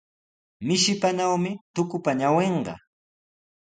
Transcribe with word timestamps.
Mishipanawmi 0.65 1.51
tukupa 1.75 2.11
ñawinqa. 2.19 2.73